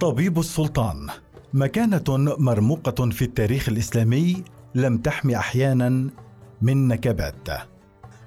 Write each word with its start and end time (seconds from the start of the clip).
طبيب 0.00 0.38
السلطان. 0.38 1.06
مكانة 1.54 2.04
مرموقة 2.38 3.10
في 3.10 3.22
التاريخ 3.22 3.68
الإسلامي 3.68 4.44
لم 4.74 4.98
تحمي 4.98 5.36
أحيانا 5.36 6.10
من 6.62 6.88
نكبات. 6.88 7.48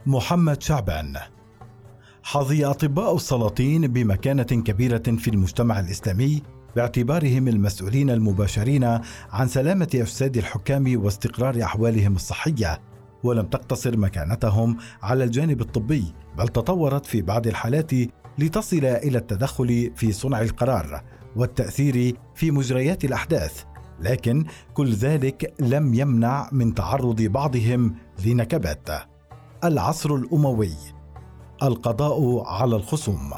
محمد 0.05 0.61
شعبان. 0.63 1.17
حظي 2.23 2.65
أطباء 2.65 3.15
السلاطين 3.15 3.87
بمكانة 3.87 4.43
كبيرة 4.43 5.03
في 5.17 5.27
المجتمع 5.27 5.79
الإسلامي 5.79 6.41
باعتبارهم 6.75 7.47
المسؤولين 7.47 8.09
المباشرين 8.09 8.83
عن 9.31 9.47
سلامة 9.47 9.89
أجساد 9.95 10.37
الحكام 10.37 11.03
واستقرار 11.05 11.63
أحوالهم 11.63 12.15
الصحية 12.15 12.81
ولم 13.23 13.45
تقتصر 13.45 13.97
مكانتهم 13.97 14.77
على 15.01 15.23
الجانب 15.23 15.61
الطبي 15.61 16.13
بل 16.37 16.47
تطورت 16.47 17.05
في 17.05 17.21
بعض 17.21 17.47
الحالات 17.47 17.91
لتصل 18.39 18.85
إلى 18.85 19.17
التدخل 19.17 19.91
في 19.95 20.11
صنع 20.11 20.41
القرار. 20.41 21.03
والتأثير 21.35 22.15
في 22.35 22.51
مجريات 22.51 23.05
الأحداث 23.05 23.63
لكن 23.99 24.45
كل 24.73 24.93
ذلك 24.93 25.53
لم 25.59 25.93
يمنع 25.93 26.49
من 26.51 26.75
تعرض 26.75 27.21
بعضهم 27.21 27.95
لنكبات. 28.25 28.89
العصر 29.63 30.15
الأموي 30.15 30.73
القضاء 31.63 32.43
على 32.47 32.75
الخصوم. 32.75 33.33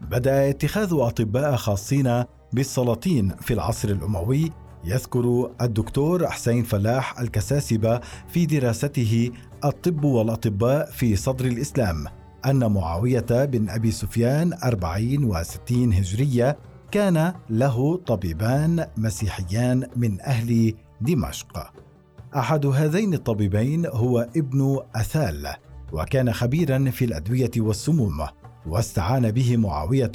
بدأ 0.00 0.50
اتخاذ 0.50 0.88
أطباء 0.92 1.56
خاصين 1.56 2.24
بالسلاطين 2.52 3.36
في 3.40 3.54
العصر 3.54 3.88
الأموي 3.88 4.52
يذكر 4.84 5.50
الدكتور 5.60 6.26
حسين 6.26 6.62
فلاح 6.62 7.20
الكساسبه 7.20 8.00
في 8.28 8.46
دراسته 8.46 9.30
الطب 9.64 10.04
والأطباء 10.04 10.90
في 10.90 11.16
صدر 11.16 11.44
الإسلام 11.44 12.04
أن 12.46 12.72
معاوية 12.72 13.44
بن 13.44 13.68
أبي 13.70 13.90
سفيان 13.90 14.52
أربعين 14.64 15.24
وستين 15.24 15.92
هجرية 15.92 16.58
كان 16.90 17.32
له 17.50 17.96
طبيبان 17.96 18.86
مسيحيان 18.96 19.86
من 19.96 20.20
أهل 20.20 20.74
دمشق. 21.00 21.72
أحد 22.36 22.66
هذين 22.66 23.14
الطبيبين 23.14 23.86
هو 23.86 24.28
ابن 24.36 24.80
أثال 24.94 25.54
وكان 25.92 26.32
خبيرا 26.32 26.90
في 26.90 27.04
الأدوية 27.04 27.50
والسموم 27.56 28.26
واستعان 28.66 29.30
به 29.30 29.56
معاوية 29.56 30.12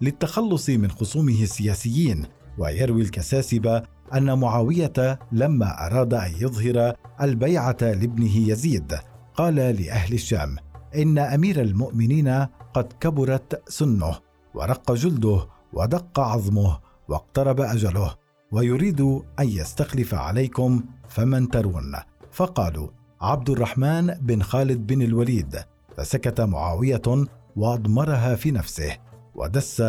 للتخلص 0.00 0.70
من 0.70 0.90
خصومه 0.90 1.42
السياسيين 1.42 2.24
ويروي 2.58 3.02
الكساسبة 3.02 3.82
أن 4.14 4.38
معاوية 4.38 5.18
لما 5.32 5.86
أراد 5.86 6.14
أن 6.14 6.32
يظهر 6.38 6.94
البيعة 7.22 7.76
لابنه 7.80 8.36
يزيد 8.36 8.94
قال 9.34 9.54
لأهل 9.54 10.14
الشام 10.14 10.56
إن 10.96 11.18
أمير 11.18 11.60
المؤمنين 11.60 12.46
قد 12.74 12.92
كبرت 13.00 13.62
سنه 13.68 14.18
ورق 14.54 14.92
جلده 14.92 15.55
ودق 15.72 16.20
عظمه 16.20 16.78
واقترب 17.08 17.60
أجله 17.60 18.14
ويريد 18.52 19.00
أن 19.40 19.48
يستخلف 19.48 20.14
عليكم 20.14 20.84
فمن 21.08 21.48
ترون. 21.48 21.94
فقالوا 22.32 22.88
عبد 23.20 23.50
الرحمن 23.50 24.06
بن 24.06 24.42
خالد 24.42 24.86
بن 24.86 25.02
الوليد. 25.02 25.56
فسكت 25.96 26.40
معاوية 26.40 27.26
وأضمرها 27.56 28.34
في 28.34 28.50
نفسه 28.50 28.96
ودس 29.34 29.80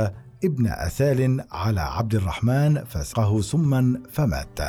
ابن 0.44 0.67
أثال 0.67 1.45
على 1.52 1.81
عبد 1.81 2.16
الرحمن 2.16 2.83
فسقه 2.83 3.42
سما 3.42 4.02
فمات. 4.11 4.59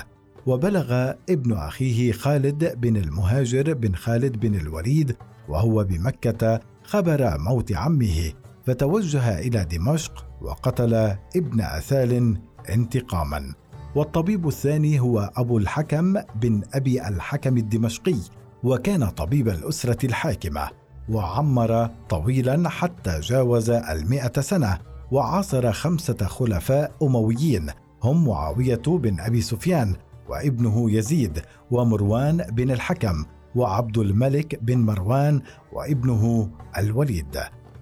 وبلغ 0.46 1.12
ابن 1.30 1.52
أخيه 1.52 2.12
خالد 2.12 2.80
بن 2.80 2.96
المهاجر 2.96 3.74
بن 3.74 3.94
خالد 3.94 4.40
بن 4.40 4.54
الوليد 4.54 5.16
وهو 5.48 5.84
بمكة 5.84 6.60
خبر 6.84 7.38
موت 7.38 7.72
عمه 7.72 8.32
فتوجه 8.66 9.38
إلى 9.38 9.64
دمشق 9.64 10.27
وقتل 10.42 10.94
ابن 11.36 11.60
أثال 11.60 12.38
انتقاما. 12.70 13.54
والطبيب 13.94 14.48
الثاني 14.48 15.00
هو 15.00 15.30
أبو 15.36 15.58
الحكم 15.58 16.14
بن 16.34 16.62
أبي 16.74 17.08
الحكم 17.08 17.56
الدمشقي 17.56 18.16
وكان 18.64 19.08
طبيب 19.08 19.48
الأسرة 19.48 20.06
الحاكمة 20.06 20.68
وعمر 21.08 21.90
طويلا 22.08 22.68
حتى 22.68 23.20
جاوز 23.20 23.70
المئة 23.70 24.40
سنة 24.40 24.78
وعاصر 25.10 25.72
خمسة 25.72 26.26
خلفاء 26.26 26.92
أمويين 27.02 27.70
هم 28.02 28.28
معاوية 28.28 28.82
بن 28.86 29.20
أبي 29.20 29.40
سفيان 29.40 29.96
وابنه 30.28 30.90
يزيد 30.90 31.42
ومروان 31.70 32.36
بن 32.36 32.70
الحكم 32.70 33.24
وعبد 33.54 33.98
الملك 33.98 34.58
بن 34.62 34.78
مروان 34.78 35.40
وابنه 35.72 36.50
الوليد. 36.78 37.38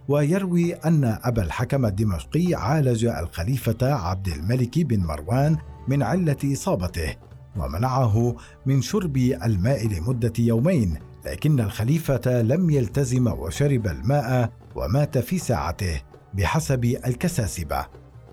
ويروي 0.08 0.74
أن 0.74 1.18
أبا 1.24 1.42
الحكم 1.42 1.86
الدمشقي 1.86 2.54
عالج 2.54 3.04
الخليفة 3.04 3.92
عبد 3.94 4.28
الملك 4.28 4.78
بن 4.78 5.00
مروان 5.00 5.56
من 5.88 6.02
علة 6.02 6.36
إصابته 6.44 7.16
ومنعه 7.56 8.36
من 8.66 8.82
شرب 8.82 9.16
الماء 9.16 9.86
لمدة 9.86 10.32
يومين 10.38 10.98
لكن 11.26 11.60
الخليفة 11.60 12.42
لم 12.42 12.70
يلتزم 12.70 13.26
وشرب 13.26 13.86
الماء 13.86 14.50
ومات 14.74 15.18
في 15.18 15.38
ساعته 15.38 16.00
بحسب 16.34 16.84
الكساسبة. 16.84 17.86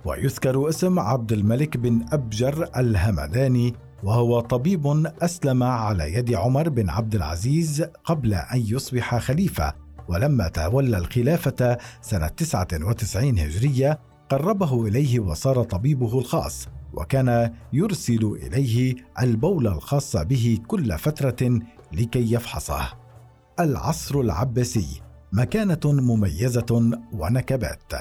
ويذكر 0.05 0.69
اسم 0.69 0.99
عبد 0.99 1.31
الملك 1.31 1.77
بن 1.77 2.05
أبجر 2.11 2.69
الهمداني 2.77 3.73
وهو 4.03 4.39
طبيب 4.39 5.07
أسلم 5.21 5.63
على 5.63 6.13
يد 6.13 6.33
عمر 6.33 6.69
بن 6.69 6.89
عبد 6.89 7.15
العزيز 7.15 7.81
قبل 8.03 8.33
أن 8.33 8.59
يصبح 8.59 9.17
خليفة. 9.17 9.82
ولما 10.07 10.47
تولى 10.47 10.97
الخلافة 10.97 11.77
سنة 12.01 12.27
99 12.27 13.39
هجرية 13.39 13.99
قربه 14.29 14.87
إليه 14.87 15.19
وصار 15.19 15.63
طبيبه 15.63 16.19
الخاص 16.19 16.67
وكان 16.93 17.53
يرسل 17.73 18.37
إليه 18.41 18.95
البول 19.21 19.67
الخاص 19.67 20.17
به 20.17 20.59
كل 20.67 20.97
فترة 20.97 21.59
لكي 21.93 22.33
يفحصه. 22.33 22.93
العصر 23.59 24.19
العباسي 24.19 25.01
مكانة 25.33 25.79
مميزة 25.85 26.99
ونكبات. 27.13 27.93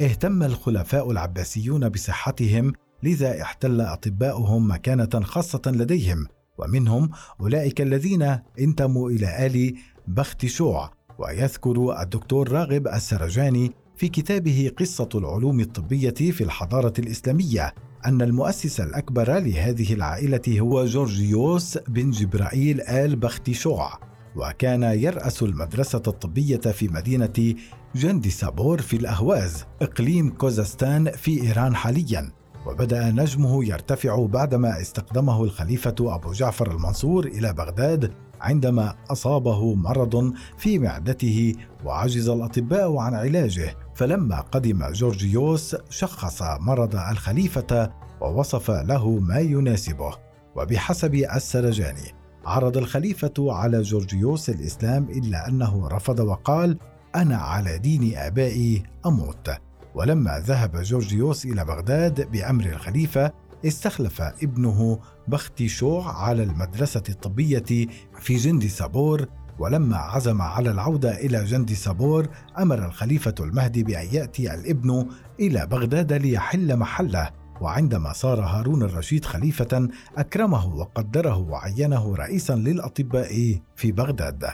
اهتم 0.00 0.42
الخلفاء 0.42 1.10
العباسيون 1.10 1.88
بصحتهم 1.88 2.72
لذا 3.02 3.42
احتل 3.42 3.80
أطباؤهم 3.80 4.70
مكانة 4.70 5.20
خاصة 5.22 5.62
لديهم 5.66 6.26
ومنهم 6.58 7.10
أولئك 7.40 7.80
الذين 7.80 8.38
انتموا 8.58 9.10
إلى 9.10 9.46
آل 9.46 9.74
بخت 10.08 10.46
شوع 10.46 10.90
ويذكر 11.22 12.02
الدكتور 12.02 12.52
راغب 12.52 12.88
السرجاني 12.88 13.72
في 13.96 14.08
كتابه 14.08 14.70
قصة 14.78 15.08
العلوم 15.14 15.60
الطبية 15.60 16.32
في 16.32 16.44
الحضارة 16.44 16.92
الإسلامية 16.98 17.74
أن 18.06 18.22
المؤسس 18.22 18.80
الأكبر 18.80 19.38
لهذه 19.38 19.92
العائلة 19.92 20.60
هو 20.60 20.84
جورجيوس 20.84 21.78
بن 21.78 22.10
جبرائيل 22.10 22.80
آل 22.80 23.16
بخت 23.16 23.50
شوع 23.50 23.98
وكان 24.36 24.82
يرأس 24.82 25.42
المدرسة 25.42 26.02
الطبية 26.06 26.56
في 26.56 26.88
مدينة 26.88 27.54
جندي 27.94 28.30
سابور 28.30 28.82
في 28.82 28.96
الأهواز 28.96 29.64
إقليم 29.82 30.30
كوزستان 30.30 31.10
في 31.10 31.42
إيران 31.42 31.74
حاليا. 31.76 32.32
وبدأ 32.66 33.10
نجمه 33.10 33.64
يرتفع 33.64 34.26
بعدما 34.26 34.80
استقدمه 34.80 35.44
الخليفة 35.44 35.94
أبو 36.00 36.32
جعفر 36.32 36.70
المنصور 36.70 37.26
إلى 37.26 37.52
بغداد 37.52 38.12
عندما 38.40 38.94
أصابه 39.10 39.74
مرض 39.74 40.32
في 40.58 40.78
معدته 40.78 41.54
وعجز 41.84 42.28
الأطباء 42.28 42.96
عن 42.96 43.14
علاجه. 43.14 43.76
فلما 43.94 44.40
قدم 44.40 44.92
جورجيوس 44.92 45.76
شخص 45.90 46.42
مرض 46.42 46.96
الخليفة 46.96 47.90
ووصف 48.20 48.70
له 48.70 49.08
ما 49.08 49.38
يناسبه. 49.38 50.14
وبحسب 50.56 51.14
السرجاني 51.14 52.14
عرض 52.44 52.76
الخليفة 52.76 53.34
على 53.38 53.82
جورجيوس 53.82 54.50
الإسلام 54.50 55.04
إلا 55.04 55.48
أنه 55.48 55.88
رفض 55.88 56.20
وقال 56.20 56.78
أنا 57.16 57.36
على 57.36 57.78
دين 57.78 58.16
آبائي 58.16 58.82
أموت. 59.06 59.50
ولما 59.94 60.38
ذهب 60.38 60.82
جورجيوس 60.82 61.44
إلى 61.44 61.64
بغداد 61.64 62.30
بأمر 62.30 62.66
الخليفة 62.66 63.32
استخلف 63.66 64.20
ابنه 64.20 64.98
بختي 65.28 65.68
شوع 65.68 66.22
على 66.22 66.42
المدرسة 66.42 67.02
الطبية 67.08 67.88
في 68.20 68.36
جندي 68.36 68.68
سابور 68.68 69.26
ولما 69.58 69.96
عزم 69.96 70.42
على 70.42 70.70
العودة 70.70 71.16
إلى 71.16 71.44
جندي 71.44 71.74
سابور 71.74 72.28
أمر 72.58 72.86
الخليفة 72.86 73.34
المهدي 73.40 73.82
بأن 73.82 74.06
يأتي 74.12 74.54
الابن 74.54 75.06
إلى 75.40 75.66
بغداد 75.66 76.12
ليحل 76.12 76.76
محله. 76.76 77.30
وعندما 77.60 78.12
صار 78.12 78.40
هارون 78.40 78.82
الرشيد 78.82 79.24
خليفة 79.24 79.88
أكرمه 80.16 80.74
وقدره 80.74 81.36
وعينه 81.36 82.14
رئيسا 82.14 82.52
للأطباء 82.52 83.60
في 83.76 83.92
بغداد. 83.92 84.44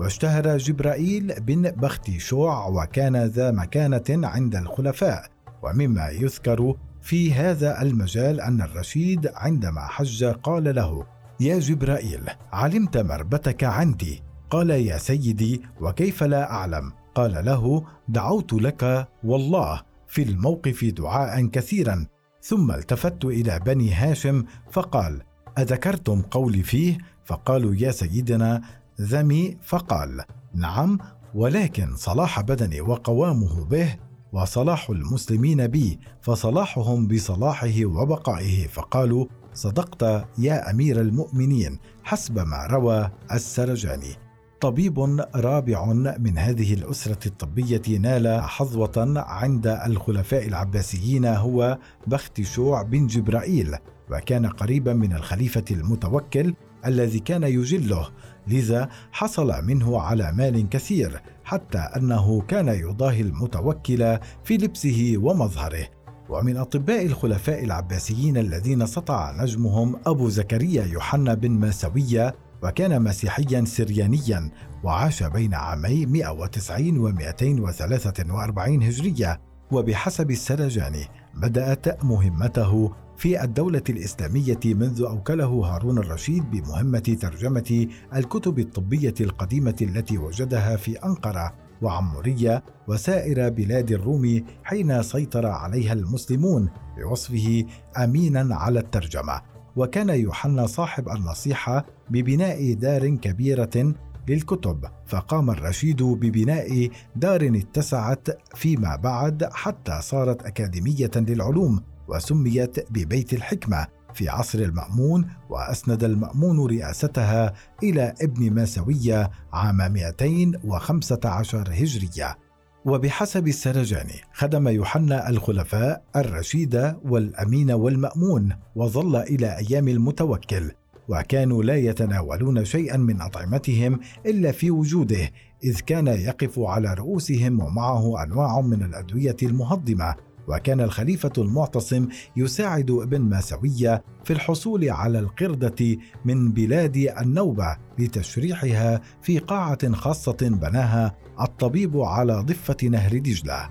واشتهر 0.00 0.56
جبرائيل 0.56 1.40
بن 1.40 1.70
بختي 1.70 2.18
شوع 2.18 2.66
وكان 2.66 3.16
ذا 3.16 3.50
مكانة 3.50 4.28
عند 4.28 4.56
الخلفاء 4.56 5.30
ومما 5.62 6.08
يذكر 6.08 6.74
في 7.02 7.32
هذا 7.32 7.82
المجال 7.82 8.40
أن 8.40 8.62
الرشيد 8.62 9.30
عندما 9.34 9.80
حج 9.80 10.24
قال 10.24 10.74
له 10.74 11.06
يا 11.40 11.58
جبرائيل 11.58 12.20
علمت 12.52 12.96
مربتك 12.96 13.64
عندي. 13.64 14.22
قال 14.50 14.70
يا 14.70 14.98
سيدي 14.98 15.62
وكيف 15.80 16.22
لا 16.22 16.50
أعلم 16.50 16.92
قال 17.14 17.44
له 17.44 17.84
دعوت 18.08 18.52
لك 18.52 19.08
والله 19.24 19.82
في 20.08 20.22
الموقف 20.22 20.84
دعاء 20.84 21.46
كثيرا. 21.46 22.06
ثم 22.42 22.70
التفت 22.70 23.24
إلى 23.24 23.60
بني 23.66 23.94
هاشم 23.94 24.44
فقال 24.70 25.22
أذكرتم 25.58 26.22
قولي 26.22 26.62
فيه؟ 26.62 26.98
فقالوا 27.24 27.74
يا 27.74 27.90
سيدنا 27.90 28.62
ذمي 29.00 29.56
فقال 29.62 30.24
نعم 30.54 30.98
ولكن 31.34 31.96
صلاح 31.96 32.40
بدني 32.40 32.80
وقوامه 32.80 33.64
به 33.64 33.96
وصلاح 34.32 34.90
المسلمين 34.90 35.66
بي 35.66 35.98
فصلاحهم 36.20 37.06
بصلاحه 37.06 37.84
وبقائه. 37.84 38.66
فقالوا 38.66 39.26
صدقت 39.54 40.26
يا 40.38 40.70
أمير 40.70 41.00
المؤمنين 41.00 41.78
حسب 42.04 42.38
ما 42.38 42.66
روى 42.70 43.10
السرجاني. 43.32 44.16
طبيب 44.60 45.26
رابع 45.34 45.92
من 46.18 46.38
هذه 46.38 46.74
الأسرة 46.74 47.26
الطبية 47.26 47.98
نال 47.98 48.40
حظوة 48.42 49.14
عند 49.26 49.66
الخلفاء 49.66 50.46
العباسيين 50.48 51.24
هو 51.24 51.78
بخت 52.06 52.40
شوع 52.40 52.82
بن 52.82 53.06
جبرائيل 53.06 53.76
وكان 54.10 54.46
قريبا 54.46 54.92
من 54.92 55.12
الخليفة 55.12 55.64
المتوكل 55.70 56.54
الذي 56.86 57.18
كان 57.18 57.42
يجله 57.42 58.08
لذا 58.50 58.88
حصل 59.12 59.64
منه 59.64 60.00
على 60.00 60.32
مال 60.32 60.68
كثير 60.68 61.22
حتى 61.44 61.78
أنه 61.78 62.40
كان 62.40 62.68
يضاهي 62.68 63.20
المتوكل 63.20 64.18
في 64.44 64.56
لبسه 64.56 65.14
ومظهره. 65.16 65.86
ومن 66.28 66.56
أطباء 66.56 67.06
الخلفاء 67.06 67.64
العباسيين 67.64 68.36
الذين 68.36 68.86
سطع 68.86 69.42
نجمهم 69.42 69.96
أبو 70.06 70.28
زكريا 70.28 70.84
يوحنا 70.84 71.34
بن 71.34 71.50
ماسوية 71.50 72.34
وكان 72.62 73.02
مسيحيا 73.02 73.64
سريانيا 73.64 74.50
وعاش 74.84 75.22
بين 75.22 75.54
عامي 75.54 76.06
190 76.06 76.98
و 76.98 77.08
243 77.08 78.82
هجرية. 78.82 79.40
وبحسب 79.72 80.30
السرجاني 80.30 81.06
بدأت 81.34 82.04
مهمته 82.04 82.92
في 83.20 83.44
الدولة 83.44 83.82
الإسلامية 83.88 84.58
منذ 84.64 85.02
أوكله 85.02 85.46
هارون 85.46 85.98
الرشيد 85.98 86.50
بمهمة 86.50 86.98
ترجمة 87.20 87.86
الكتب 88.14 88.58
الطبية 88.58 89.14
القديمة 89.20 89.76
التي 89.82 90.18
وجدها 90.18 90.76
في 90.76 91.04
أنقرة 91.04 91.54
وعمورية 91.82 92.64
وسائر 92.88 93.48
بلاد 93.48 93.92
الروم 93.92 94.44
حين 94.64 95.02
سيطر 95.02 95.46
عليها 95.46 95.92
المسلمون 95.92 96.70
بوصفه 96.96 97.64
أمينا 97.96 98.54
على 98.54 98.80
الترجمة. 98.80 99.40
وكان 99.76 100.08
يوحنا 100.08 100.66
صاحب 100.66 101.08
النصيحة 101.08 101.86
ببناء 102.10 102.72
دار 102.74 103.08
كبيرة 103.08 103.94
للكتب 104.28 104.84
فقام 105.06 105.50
الرشيد 105.50 106.02
ببناء 106.02 106.88
دار 107.16 107.50
اتسعت 107.54 108.28
فيما 108.54 108.96
بعد 108.96 109.44
حتى 109.52 109.98
صارت 110.02 110.42
أكاديمية 110.42 111.10
للعلوم. 111.16 111.80
وسميت 112.10 112.92
ببيت 112.92 113.32
الحكمة 113.32 113.86
في 114.14 114.28
عصر 114.28 114.58
المأمون 114.58 115.26
وأسند 115.50 116.04
المأمون 116.04 116.66
رئاستها 116.66 117.52
إلى 117.82 118.14
ابن 118.22 118.50
ماسوية 118.50 119.30
عام 119.52 119.76
215 119.92 121.68
هجرية. 121.72 122.38
وبحسب 122.84 123.48
السرجاني 123.48 124.20
خدم 124.32 124.68
يوحنا 124.68 125.28
الخلفاء 125.28 126.02
الرشيد 126.16 126.94
والأمين 127.04 127.70
والمأمون 127.70 128.52
وظل 128.76 129.16
إلى 129.16 129.58
أيام 129.58 129.88
المتوكل 129.88 130.70
وكانوا 131.08 131.62
لا 131.62 131.76
يتناولون 131.76 132.64
شيئا 132.64 132.96
من 132.96 133.20
أطعمتهم 133.20 134.00
إلا 134.26 134.52
في 134.52 134.70
وجوده 134.70 135.30
إذ 135.64 135.80
كان 135.80 136.06
يقف 136.06 136.58
على 136.58 136.94
رؤوسهم 136.94 137.60
ومعه 137.60 138.22
أنواع 138.22 138.60
من 138.60 138.82
الأدوية 138.82 139.36
المهضمة. 139.42 140.14
وكان 140.50 140.80
الخليفة 140.80 141.32
المعتصم 141.38 142.08
يساعد 142.36 142.90
ابن 142.90 143.20
ماسوية 143.20 144.04
في 144.24 144.32
الحصول 144.32 144.90
على 144.90 145.18
القردة 145.18 145.98
من 146.24 146.52
بلاد 146.52 146.96
النوبة 147.20 147.76
لتشريحها 147.98 149.00
في 149.22 149.38
قاعة 149.38 149.92
خاصة 149.92 150.36
بناها 150.40 151.16
الطبيب 151.40 152.00
على 152.00 152.44
ضفة 152.46 152.76
نهر 152.82 153.18
دجلة. 153.18 153.70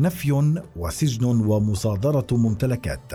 نفي 0.00 0.54
وسجن 0.76 1.24
ومصادرة 1.24 2.26
ممتلكات. 2.32 3.12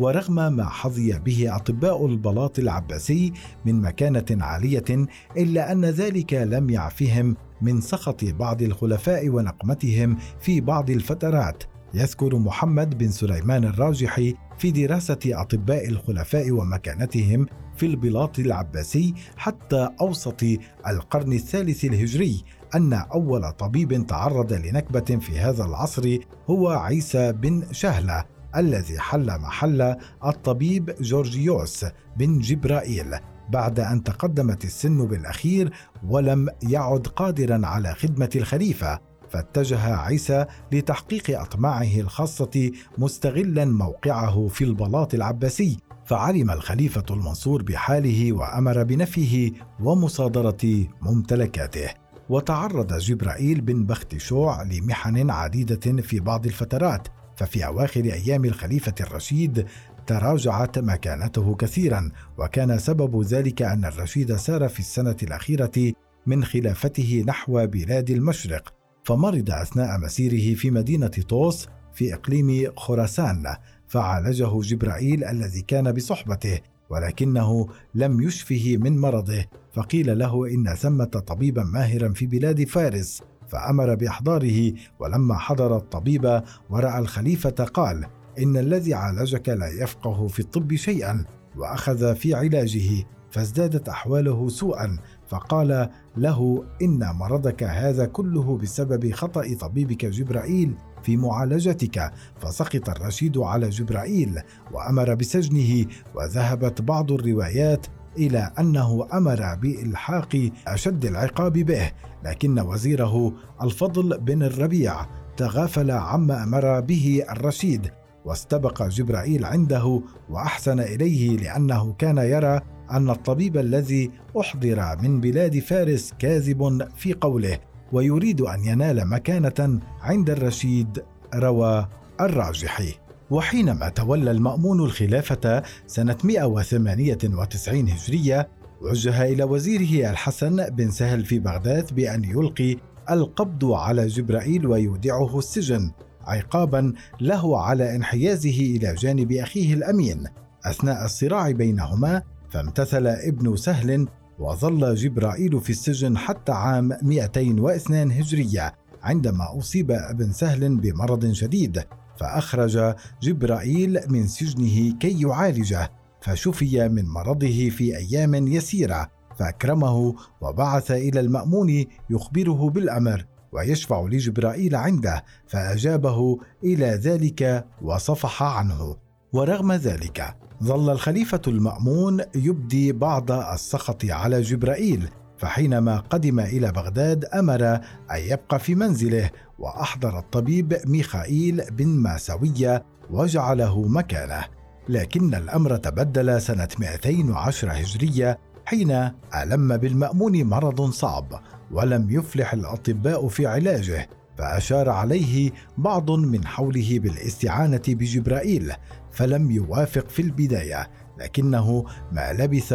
ورغم 0.00 0.34
ما 0.34 0.64
حظي 0.64 1.18
به 1.18 1.56
أطباء 1.56 2.06
البلاط 2.06 2.58
العباسي 2.58 3.32
من 3.64 3.80
مكانة 3.80 4.24
عالية 4.30 5.06
إلا 5.36 5.72
أن 5.72 5.84
ذلك 5.84 6.34
لم 6.34 6.70
يعفهم 6.70 7.36
من 7.62 7.80
سخط 7.80 8.24
بعض 8.24 8.62
الخلفاء 8.62 9.28
ونقمتهم 9.28 10.16
في 10.40 10.60
بعض 10.60 10.90
الفترات 10.90 11.62
يذكر 11.94 12.36
محمد 12.36 12.98
بن 12.98 13.08
سليمان 13.08 13.64
الراجحي 13.64 14.34
في 14.58 14.70
دراسة 14.70 15.18
أطباء 15.26 15.88
الخلفاء 15.88 16.50
ومكانتهم 16.50 17.46
في 17.76 17.86
البلاط 17.86 18.38
العباسي 18.38 19.14
حتى 19.36 19.88
أوسط 20.00 20.42
القرن 20.86 21.32
الثالث 21.32 21.84
الهجري 21.84 22.44
أن 22.74 22.92
أول 22.92 23.50
طبيب 23.52 24.06
تعرض 24.06 24.52
لنكبة 24.52 25.18
في 25.20 25.38
هذا 25.38 25.64
العصر 25.64 26.18
هو 26.50 26.68
عيسى 26.68 27.32
بن 27.32 27.72
شهلة 27.72 28.24
الذي 28.56 28.98
حل 28.98 29.38
محل 29.40 29.96
الطبيب 30.24 30.94
جورجيوس 31.00 31.86
بن 32.16 32.38
جبرائيل 32.38 33.14
بعد 33.48 33.80
أن 33.80 34.02
تقدمت 34.02 34.64
السن 34.64 35.06
بالأخير 35.06 35.72
ولم 36.08 36.48
يعد 36.62 37.06
قادرا 37.06 37.66
على 37.66 37.94
خدمة 37.94 38.30
الخليفة. 38.36 39.11
فاتجه 39.32 39.96
عيسى 39.96 40.46
لتحقيق 40.72 41.40
أطماعه 41.40 42.00
الخاصة 42.00 42.70
مستغلا 42.98 43.64
موقعه 43.64 44.48
في 44.48 44.64
البلاط 44.64 45.14
العباسي 45.14 45.76
فعلم 46.04 46.50
الخليفة 46.50 47.04
المنصور 47.10 47.62
بحاله 47.62 48.32
وأمر 48.32 48.82
بنفيه 48.82 49.52
ومصادرة 49.80 50.86
ممتلكاته. 51.02 51.88
وتعرض 52.28 52.94
جبرائيل 52.94 53.60
بن 53.60 53.86
بخت 53.86 54.16
شوع 54.16 54.62
لمحن 54.62 55.30
عديدة 55.30 56.02
في 56.02 56.20
بعض 56.20 56.46
الفترات 56.46 57.08
ففي 57.36 57.66
أواخر 57.66 58.00
أيام 58.04 58.44
الخليفة 58.44 58.94
الرشيد 59.00 59.66
تراجعت 60.06 60.78
مكانته 60.78 61.54
كثيرا 61.54 62.10
وكان 62.38 62.78
سبب 62.78 63.22
ذلك 63.22 63.62
أن 63.62 63.84
الرشيد 63.84 64.36
سار 64.36 64.68
في 64.68 64.80
السنة 64.80 65.16
الأخيرة 65.22 65.92
من 66.26 66.44
خلافته 66.44 67.24
نحو 67.26 67.66
بلاد 67.66 68.10
المشرق. 68.10 68.81
فمرض 69.04 69.50
أثناء 69.50 69.98
مسيره 69.98 70.54
في 70.54 70.70
مدينة 70.70 71.06
طوس 71.28 71.68
في 71.92 72.14
إقليم 72.14 72.72
خراسان 72.76 73.56
فعالجه 73.88 74.60
جبرائيل 74.60 75.24
الذي 75.24 75.62
كان 75.62 75.92
بصحبته 75.92 76.60
ولكنه 76.90 77.68
لم 77.94 78.20
يشفه 78.20 78.76
من 78.80 78.98
مرضه 78.98 79.44
فقيل 79.72 80.18
له 80.18 80.46
إن 80.46 80.74
ثمة 80.74 81.04
طبيبا 81.04 81.64
ماهرا 81.64 82.12
في 82.12 82.26
بلاد 82.26 82.64
فارس 82.64 83.22
فأمر 83.48 83.94
بأحضاره 83.94 84.72
ولما 84.98 85.38
حضر 85.38 85.76
الطبيب 85.76 86.42
ورأى 86.70 86.98
الخليفة 86.98 87.50
قال 87.50 88.06
إن 88.38 88.56
الذي 88.56 88.94
عالجك 88.94 89.48
لا 89.48 89.68
يفقه 89.82 90.26
في 90.26 90.40
الطب 90.40 90.74
شيئا 90.74 91.24
وأخذ 91.56 92.14
في 92.14 92.34
علاجه 92.34 93.04
فازدادت 93.30 93.88
أحواله 93.88 94.48
سوءا 94.48 94.98
فقال 95.32 95.88
له 96.16 96.64
إن 96.82 97.12
مرضك 97.14 97.62
هذا 97.62 98.06
كله 98.06 98.58
بسبب 98.58 99.12
خطأ 99.12 99.54
طبيبك 99.60 100.06
جبرائيل 100.06 100.74
في 101.02 101.16
معالجتك. 101.16 102.12
فسقط 102.40 102.88
الرشيد 102.88 103.38
على 103.38 103.68
جبرائيل 103.68 104.40
وأمر 104.72 105.14
بسجنه 105.14 105.86
وذهبت 106.14 106.82
بعض 106.82 107.12
الروايات 107.12 107.86
إلى 108.18 108.52
أنه 108.58 109.08
أمر 109.12 109.54
بإلحاق 109.54 110.50
أشد 110.68 111.04
العقاب 111.04 111.52
به 111.52 111.92
لكن 112.24 112.58
وزيره 112.58 113.32
الفضل 113.62 114.18
بن 114.18 114.42
الربيع 114.42 115.06
تغافل 115.36 115.90
عما 115.90 116.42
أمر 116.42 116.80
به 116.80 117.24
الرشيد 117.30 117.90
واستبق 118.24 118.82
جبرائيل 118.82 119.44
عنده 119.44 120.02
وأحسن 120.30 120.80
إليه 120.80 121.36
لأنه 121.36 121.92
كان 121.92 122.18
يرى 122.18 122.60
أن 122.90 123.10
الطبيب 123.10 123.56
الذي 123.56 124.10
أحضر 124.40 124.96
من 125.02 125.20
بلاد 125.20 125.58
فارس 125.58 126.14
كاذب 126.18 126.88
في 126.96 127.12
قوله 127.12 127.58
ويريد 127.92 128.40
أن 128.40 128.64
ينال 128.64 129.08
مكانة 129.08 129.80
عند 130.02 130.30
الرشيد 130.30 131.02
روى 131.34 131.88
الراجحي. 132.20 132.94
وحينما 133.30 133.88
تولى 133.88 134.30
المأمون 134.30 134.80
الخلافة 134.80 135.62
سنة 135.86 136.16
198 136.24 137.88
هجرية 137.88 138.48
وجه 138.82 139.22
إلى 139.24 139.44
وزيره 139.44 140.10
الحسن 140.10 140.70
بن 140.70 140.90
سهل 140.90 141.24
في 141.24 141.38
بغداد 141.38 141.94
بأن 141.94 142.24
يلقي 142.24 142.76
القبض 143.10 143.72
على 143.72 144.06
جبرائيل 144.06 144.66
ويودعه 144.66 145.38
السجن 145.38 145.90
عقابا 146.26 146.92
له 147.20 147.60
على 147.60 147.96
انحيازه 147.96 148.60
إلى 148.60 148.94
جانب 148.94 149.32
أخيه 149.32 149.74
الأمين 149.74 150.24
أثناء 150.64 151.04
الصراع 151.04 151.50
بينهما 151.50 152.22
فامتثل 152.52 153.06
ابن 153.06 153.56
سهل 153.56 154.08
وظل 154.38 154.94
جبرائيل 154.94 155.60
في 155.60 155.70
السجن 155.70 156.18
حتى 156.18 156.52
عام 156.52 156.98
202 157.02 158.12
هجرية 158.12 158.74
عندما 159.02 159.58
أصيب 159.58 159.90
ابن 159.90 160.32
سهل 160.32 160.76
بمرض 160.76 161.32
شديد 161.32 161.84
فأخرج 162.20 162.94
جبرائيل 163.22 164.00
من 164.08 164.26
سجنه 164.26 164.98
كي 164.98 165.20
يعالجه 165.20 165.90
فشفي 166.20 166.88
من 166.88 167.04
مرضه 167.06 167.70
في 167.70 167.96
أيام 167.96 168.34
يسيرة 168.34 169.10
فأكرمه 169.38 170.14
وبعث 170.40 170.90
إلى 170.90 171.20
المأمون 171.20 171.84
يخبره 172.10 172.70
بالأمر 172.70 173.26
ويشفع 173.52 174.06
لجبرائيل 174.06 174.74
عنده 174.74 175.24
فأجابه 175.46 176.38
إلى 176.64 176.86
ذلك 176.86 177.66
وصفح 177.82 178.42
عنه. 178.42 178.96
ورغم 179.32 179.72
ذلك 179.72 180.36
ظل 180.62 180.90
الخليفة 180.90 181.40
المأمون 181.46 182.20
يبدي 182.34 182.92
بعض 182.92 183.32
السخط 183.32 184.04
على 184.04 184.40
جبرائيل 184.40 185.08
فحينما 185.38 185.98
قدم 185.98 186.40
إلى 186.40 186.72
بغداد 186.72 187.24
أمر 187.24 187.64
أن 188.10 188.18
يبقى 188.18 188.58
في 188.58 188.74
منزله 188.74 189.30
وأحضر 189.58 190.18
الطبيب 190.18 190.76
ميخائيل 190.86 191.62
بن 191.70 191.88
ماسوية 191.88 192.84
وجعله 193.10 193.82
مكانه. 193.88 194.44
لكن 194.88 195.34
الأمر 195.34 195.76
تبدل 195.76 196.42
سنة 196.42 196.68
210 196.78 197.72
هجرية 197.72 198.38
حين 198.66 199.10
ألم 199.42 199.76
بالمأمون 199.76 200.44
مرض 200.44 200.90
صعب 200.90 201.42
ولم 201.70 202.10
يفلح 202.10 202.52
الأطباء 202.52 203.28
في 203.28 203.46
علاجه 203.46 204.08
فأشار 204.38 204.88
عليه 204.88 205.50
بعض 205.78 206.10
من 206.10 206.46
حوله 206.46 206.98
بالاستعانة 206.98 207.82
بجبرائيل. 207.88 208.72
فلم 209.12 209.50
يوافق 209.50 210.08
في 210.08 210.22
البداية 210.22 210.90
لكنه 211.18 211.84
ما 212.12 212.32
لبث 212.32 212.72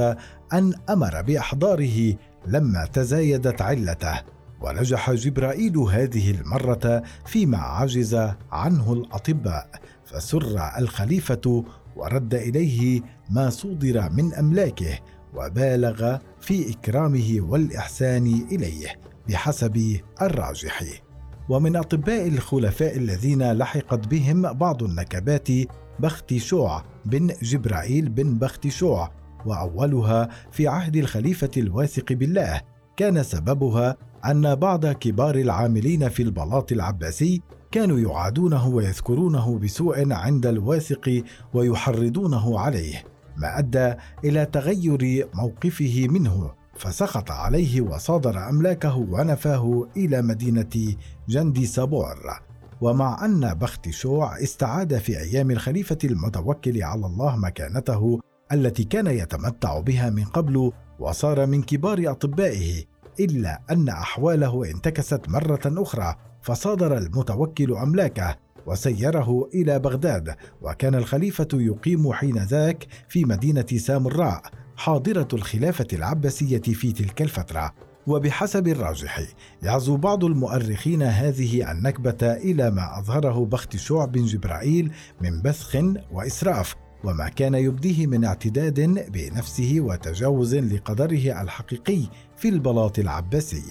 أن 0.53 0.74
أمر 0.89 1.22
بإحضاره 1.22 2.15
لما 2.48 2.86
تزايدت 2.86 3.62
علته 3.62 4.22
ونجح 4.62 5.12
جبرائيل 5.12 5.77
هذه 5.77 6.32
المرة 6.32 7.03
فيما 7.25 7.58
عجز 7.58 8.15
عنه 8.51 8.94
الأطباء 8.94 9.70
فسر 10.06 10.72
الخليفة 10.77 11.63
ورد 11.96 12.34
إليه 12.34 13.01
ما 13.29 13.50
صودر 13.50 14.10
من 14.10 14.34
أملاكه 14.34 15.00
وبالغ 15.36 16.17
في 16.41 16.72
إكرامه 16.72 17.38
والإحسان 17.41 18.46
إليه 18.51 18.88
بحسب 19.29 20.00
الراجح. 20.22 20.84
ومن 21.50 21.75
أطباء 21.75 22.27
الخلفاء 22.27 22.98
الذين 22.98 23.51
لحقت 23.51 24.08
بهم 24.08 24.53
بعض 24.53 24.84
النكبات 24.84 25.48
بخت 26.00 26.34
شوع 26.34 26.84
بن 27.06 27.27
جبرائيل 27.42 28.10
بن 28.10 28.38
بخت 28.38 28.68
شوع 28.68 29.12
وأولها 29.46 30.30
في 30.51 30.68
عهد 30.68 30.96
الخليفة 30.96 31.51
الواثق 31.58 32.13
بالله. 32.13 32.62
كان 32.98 33.24
سببها 33.24 33.98
أن 34.25 34.56
بعض 34.56 34.86
كبار 34.86 35.36
العاملين 35.36 36.10
في 36.10 36.24
البلاط 36.24 36.72
العباسي 36.72 37.42
كانوا 37.72 38.00
يعادونه 38.00 38.68
ويذكرونه 38.68 39.60
بسوء 39.60 40.13
عند 40.13 40.46
الواثق 40.46 41.24
ويحرضونه 41.54 42.60
عليه. 42.60 43.04
ما 43.38 43.60
أدى 43.60 43.94
إلى 44.24 44.46
تغير 44.46 45.27
موقفه 45.34 46.08
منه 46.10 46.51
فسخط 46.75 47.32
عليه 47.32 47.82
وصادر 47.82 48.50
أملاكه 48.50 48.98
ونفاه 48.98 49.88
إلى 49.98 50.22
مدينة 50.22 50.96
جندي 51.30 51.66
سابور. 51.66 52.39
ومع 52.81 53.25
أن 53.25 53.53
بخت 53.53 53.89
شوع 53.89 54.43
استعاد 54.43 54.98
في 54.98 55.19
أيام 55.19 55.51
الخليفة 55.51 55.98
المتوكل 56.03 56.84
على 56.84 57.05
الله 57.05 57.36
مكانته 57.36 58.19
التي 58.51 58.84
كان 58.84 59.07
يتمتع 59.07 59.79
بها 59.79 60.10
من 60.10 60.24
قبل 60.24 60.72
وصار 61.00 61.46
من 61.46 61.63
كبار 61.63 62.12
أطبائه 62.12 62.84
إلا 63.19 63.62
أن 63.72 63.89
أحواله 63.89 64.72
انتكست 64.72 65.29
مرة 65.29 65.62
أخرى 65.65 66.15
فصادر 66.41 66.98
المتوكل 66.98 67.74
أملاكه 67.74 68.36
وسيره 68.65 69.50
إلى 69.53 69.79
بغداد 69.79 70.36
وكان 70.62 70.96
الخليفة 70.96 71.48
يقيم 71.53 72.13
حين 72.13 72.38
ذاك 72.38 72.88
في 73.10 73.25
مدينة 73.25 73.65
سامراء 73.77 74.41
حاضرة 74.77 75.27
الخلافة 75.34 75.88
العباسية 75.93 76.62
في 76.62 76.91
تلك 76.91 77.22
الفترة. 77.22 77.74
وبحسب 78.08 78.68
الراجح 78.68 79.22
يعزو 79.64 79.98
بعض 79.98 80.24
المؤرخين 80.24 81.02
هذه 81.02 81.72
النكبة 81.72 82.18
إلى 82.22 82.72
ما 82.72 83.00
أظهره 83.00 83.46
بخت 83.46 83.76
شوع 83.76 84.06
بن 84.06 84.26
جبرائيل 84.26 84.92
من 85.22 85.42
بثخ 85.42 85.78
وإسراف 86.12 86.76
وما 87.04 87.30
كان 87.30 87.56
يبديه 87.56 88.08
من 88.08 88.26
اعتداد 88.26 88.80
بنفسه 89.12 89.76
وتجاوز 89.80 90.56
لقدره 90.56 91.42
الحقيقي 91.42 92.02
في 92.38 92.50
البلاط 92.50 93.00
العباسي. 93.00 93.64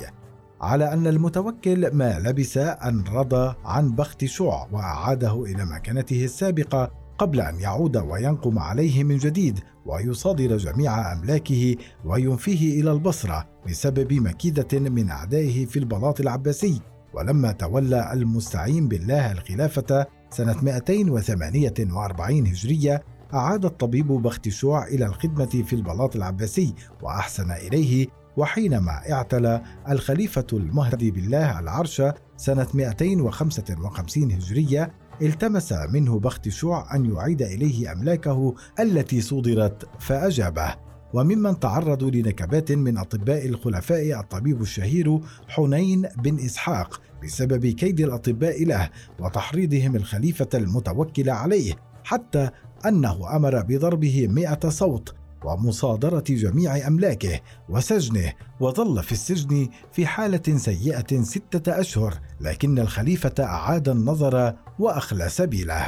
على 0.61 0.93
أن 0.93 1.07
المتوكل 1.07 1.91
ما 1.95 2.19
لبس 2.19 2.59
أن 2.59 3.05
رضى 3.13 3.55
عن 3.65 3.93
بخت 3.93 4.25
شوع 4.25 4.69
وأعاده 4.73 5.45
إلى 5.45 5.65
مكانته 5.65 6.25
السابقة 6.25 7.06
قبل 7.19 7.41
أن 7.41 7.61
يعود 7.61 7.97
وينقم 7.97 8.59
عليه 8.59 9.05
من 9.05 9.17
جديد 9.17 9.61
ويصادر 9.87 10.57
جميع 10.57 11.13
أملاكه 11.13 11.77
وينفيه 12.05 12.81
إلى 12.81 12.93
البصرة 12.93 13.49
بسبب 13.69 14.13
مكيدة 14.13 14.79
من 14.79 15.11
أعدائه 15.11 15.67
في 15.67 15.79
البلاط 15.79 16.21
العباسي. 16.21 16.81
ولما 17.15 17.53
تولى 17.53 18.13
المستعين 18.13 18.89
بالله 18.89 19.33
الخلافة 19.33 20.07
سنة 20.31 20.57
248 20.63 22.47
هجرية 22.47 23.03
أعاد 23.35 23.65
الطبيب 23.65 24.07
بختشوع 24.07 24.87
إلى 24.87 25.07
الخدمة 25.07 25.63
في 25.67 25.73
البلاط 25.73 26.17
العباسي 26.17 26.75
وأحسن 27.03 27.51
إليه 27.51 28.07
وحينما 28.37 29.13
اعتلى 29.13 29.63
الخليفة 29.89 30.47
المهدي 30.53 31.11
بالله 31.11 31.59
العرش 31.61 32.03
سنة 32.37 32.67
255 32.75 34.33
هجرية 34.33 34.91
التمس 35.23 35.73
منه 35.73 36.19
بختشوع 36.19 36.97
أن 36.97 37.15
يعيد 37.15 37.43
إليه 37.43 37.93
أملاكه 37.93 38.55
التي 38.81 39.21
صودرت 39.21 39.89
فأجابه. 39.99 40.75
وممن 41.15 41.61
تعرضوا 41.61 42.11
لنكبات 42.11 42.73
من 42.73 42.99
أطباء 42.99 43.47
الخلفاء 43.47 44.21
الطبيب 44.21 44.63
الشهير 44.63 45.21
حنين 45.49 46.09
بن 46.17 46.39
إسحاق 46.39 47.01
بسبب 47.25 47.67
كيد 47.67 48.01
الأطباء 48.01 48.65
له 48.65 48.91
وتحريضهم 49.21 49.97
الخليفة 49.97 50.49
المتوكل 50.55 51.31
عليه 51.31 51.75
حتى 52.05 52.51
أنه 52.87 53.37
أمر 53.37 53.63
بضربه 53.63 54.29
مئة 54.29 54.69
صوت 54.69 55.15
ومصادرة 55.47 56.25
جميع 56.29 56.87
أملاكه 56.87 57.41
وسجنه 57.69 58.33
وظل 58.61 59.03
في 59.03 59.13
السجن 59.13 59.69
في 59.93 60.07
حالة 60.07 60.57
سيئة 60.57 61.23
ستة 61.23 61.81
أشهر 61.81 62.15
لكن 62.41 62.79
الخليفة 62.79 63.35
أعاد 63.41 63.89
النظر 63.89 64.55
وأخلى 64.79 65.29
سبيله. 65.29 65.87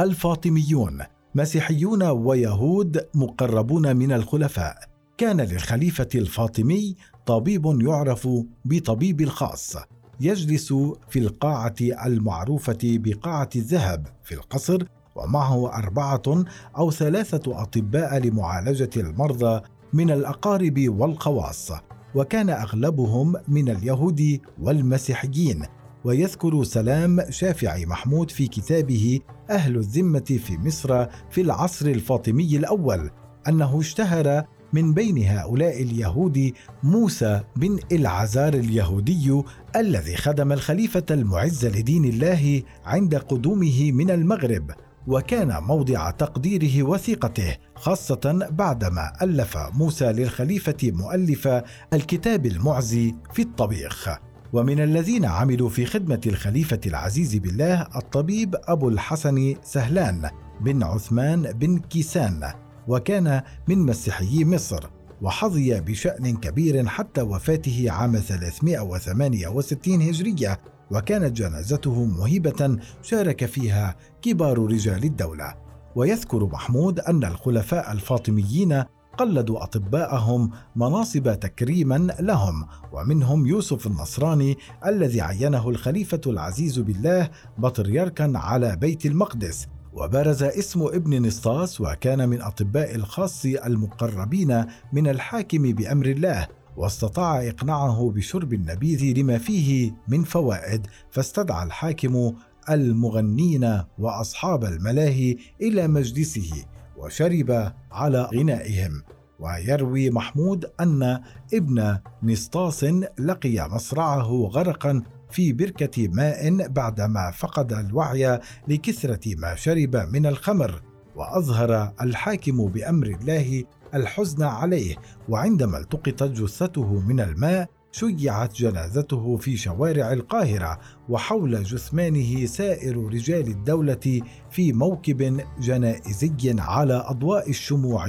الفاطميون 0.00 1.02
مسيحيون 1.34 2.02
ويهود 2.02 3.06
مقربون 3.14 3.96
من 3.96 4.12
الخلفاء. 4.12 4.76
كان 5.18 5.40
للخليفة 5.40 6.08
الفاطمي 6.14 6.96
طبيب 7.26 7.80
يعرف 7.80 8.28
بطبيب 8.64 9.20
الخاص. 9.20 9.76
يجلس 10.20 10.72
في 11.08 11.18
القاعة 11.18 11.74
المعروفة 11.80 12.78
بقاعة 12.82 13.50
الذهب 13.56 14.06
في 14.24 14.34
القصر 14.34 14.82
ومعه 15.16 15.78
أربعة 15.78 16.44
أو 16.78 16.90
ثلاثة 16.90 17.62
أطباء 17.62 18.18
لمعالجة 18.18 18.90
المرضى 18.96 19.60
من 19.92 20.10
الأقارب 20.10 20.88
والخواص 20.88 21.72
وكان 22.14 22.50
أغلبهم 22.50 23.34
من 23.48 23.68
اليهود 23.68 24.40
والمسيحيين. 24.62 25.62
ويذكر 26.04 26.64
سلام 26.64 27.30
شافعي 27.30 27.86
محمود 27.86 28.30
في 28.30 28.46
كتابه 28.46 29.20
أهل 29.50 29.76
الذمة 29.76 30.40
في 30.46 30.58
مصر 30.58 31.06
في 31.30 31.40
العصر 31.40 31.86
الفاطمي 31.86 32.56
الأول 32.56 33.10
أنه 33.48 33.80
اشتهر 33.80 34.44
من 34.72 34.94
بين 34.94 35.22
هؤلاء 35.22 35.82
اليهود 35.82 36.52
موسى 36.82 37.40
بن 37.56 37.78
العزار 37.92 38.54
اليهودي 38.54 39.42
الذي 39.76 40.16
خدم 40.16 40.52
الخليفة 40.52 41.04
المعز 41.10 41.66
لدين 41.66 42.04
الله 42.04 42.62
عند 42.84 43.14
قدومه 43.14 43.92
من 43.92 44.10
المغرب. 44.10 44.70
وكان 45.06 45.62
موضع 45.62 46.10
تقديره 46.10 46.82
وثيقته 46.82 47.56
خاصة 47.74 48.48
بعدما 48.50 49.12
ألف 49.22 49.56
موسى 49.56 50.04
للخليفة 50.04 50.76
مؤلف 50.82 51.48
الكتاب 51.92 52.46
المعزي 52.46 53.14
في 53.32 53.42
الطبيخ. 53.42 54.08
ومن 54.52 54.80
الذين 54.80 55.24
عملوا 55.24 55.68
في 55.68 55.86
خدمة 55.86 56.20
الخليفة 56.26 56.80
العزيز 56.86 57.36
بالله 57.36 57.82
الطبيب 57.96 58.56
أبو 58.64 58.88
الحسن 58.88 59.54
سهلان 59.62 60.30
بن 60.60 60.82
عثمان 60.82 61.52
بن 61.52 61.78
كيسان 61.78 62.52
وكان 62.88 63.42
من 63.68 63.78
مسيحيي 63.78 64.44
مصر 64.44 64.84
وحظي 65.22 65.80
بشأن 65.80 66.36
كبير 66.36 66.86
حتى 66.86 67.22
وفاته 67.22 67.86
عام 67.90 68.16
368 68.16 70.02
هجرية 70.02 70.60
وكانت 70.90 71.36
جنازته 71.36 72.04
مهيبة 72.04 72.78
شارك 73.02 73.44
فيها 73.44 73.96
كبار 74.22 74.58
رجال 74.58 75.04
الدولة. 75.04 75.54
ويذكر 75.96 76.44
محمود 76.44 77.00
أن 77.00 77.24
الخلفاء 77.24 77.92
الفاطميين 77.92 78.84
قلدوا 79.18 79.62
أطباءهم 79.62 80.50
مناصب 80.76 81.40
تكريما 81.40 81.98
لهم 82.20 82.66
ومنهم 82.92 83.46
يوسف 83.46 83.86
النصراني 83.86 84.58
الذي 84.86 85.20
عينه 85.20 85.68
الخليفة 85.68 86.20
العزيز 86.26 86.78
بالله 86.78 87.30
بطريركا 87.58 88.32
على 88.34 88.76
بيت 88.76 89.06
المقدس. 89.06 89.66
وبرز 89.92 90.42
اسم 90.42 90.82
ابن 90.82 91.22
نسطاس 91.22 91.80
وكان 91.80 92.28
من 92.28 92.42
أطباء 92.42 92.94
الخاص 92.94 93.44
المقربين 93.44 94.64
من 94.92 95.08
الحاكم 95.08 95.62
بأمر 95.62 96.06
الله. 96.06 96.46
واستطاع 96.76 97.48
إقناعه 97.48 98.12
بشرب 98.14 98.54
النبيذ 98.54 99.18
لما 99.18 99.38
فيه 99.38 99.92
من 100.08 100.24
فوائد 100.24 100.86
فاستدعى 101.10 101.64
الحاكم 101.64 102.32
المغنين 102.70 103.82
وأصحاب 103.98 104.64
الملاهي 104.64 105.36
إلى 105.60 105.88
مجلسه 105.88 106.64
وشرب 106.96 107.72
على 107.92 108.22
غنائهم. 108.34 109.02
ويروي 109.38 110.10
محمود 110.10 110.64
أن 110.80 111.20
ابن 111.54 111.98
نسطاس 112.22 112.84
لقي 113.18 113.68
مصرعه 113.70 114.50
غرقا 114.52 115.02
في 115.30 115.52
بركة 115.52 116.08
ماء 116.08 116.68
بعدما 116.68 117.30
فقد 117.30 117.72
الوعي 117.72 118.40
لكثرة 118.68 119.34
ما 119.36 119.54
شرب 119.54 119.96
من 119.96 120.26
الخمر. 120.26 120.82
وأظهر 121.16 121.92
الحاكم 122.00 122.66
بأمر 122.66 123.06
الله 123.06 123.64
الحزن 123.94 124.42
عليه 124.42 124.96
وعندما 125.28 125.78
التقطت 125.78 126.22
جثته 126.22 127.00
من 127.00 127.20
الماء 127.20 127.68
شيعت 127.92 128.54
جنازته 128.54 129.36
في 129.36 129.56
شوارع 129.56 130.12
القاهرة 130.12 130.78
وحول 131.08 131.62
جثمانه 131.62 132.46
سائر 132.46 132.96
رجال 132.96 133.48
الدولة 133.48 134.20
في 134.50 134.72
موكب 134.72 135.40
جنائزي 135.60 136.54
على 136.58 137.04
أضواء 137.06 137.50
الشموع 137.50 138.08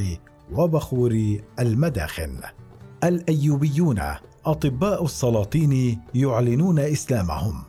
وبخور 0.53 1.38
المداخن. 1.60 2.39
الأيوبيون 3.03 4.01
أطباء 4.46 5.05
السلاطين 5.05 6.01
يعلنون 6.15 6.79
إسلامهم. 6.79 7.63